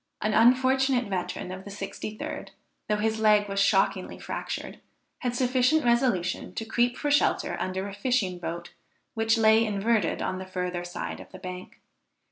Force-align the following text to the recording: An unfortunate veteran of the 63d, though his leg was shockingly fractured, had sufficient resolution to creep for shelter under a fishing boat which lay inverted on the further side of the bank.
An 0.19 0.33
unfortunate 0.33 1.05
veteran 1.05 1.51
of 1.51 1.63
the 1.63 1.69
63d, 1.69 2.49
though 2.89 2.95
his 2.95 3.19
leg 3.19 3.47
was 3.47 3.59
shockingly 3.59 4.17
fractured, 4.17 4.79
had 5.19 5.35
sufficient 5.35 5.85
resolution 5.85 6.55
to 6.55 6.65
creep 6.65 6.97
for 6.97 7.11
shelter 7.11 7.55
under 7.59 7.87
a 7.87 7.93
fishing 7.93 8.39
boat 8.39 8.73
which 9.13 9.37
lay 9.37 9.63
inverted 9.63 10.19
on 10.19 10.39
the 10.39 10.47
further 10.47 10.83
side 10.83 11.19
of 11.19 11.31
the 11.31 11.37
bank. 11.37 11.81